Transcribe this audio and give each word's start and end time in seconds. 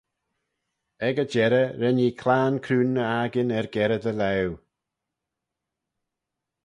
Ec 1.07 1.15
y 1.23 1.25
jerrey 1.33 1.69
ren 1.81 2.01
ee 2.05 2.17
claghyn-cruinn 2.21 3.01
y 3.03 3.05
akin 3.19 3.53
er-gerrey 3.57 4.01
dy 4.03 4.13
laue. 4.19 4.55